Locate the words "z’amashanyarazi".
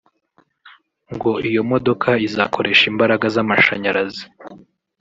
3.35-4.23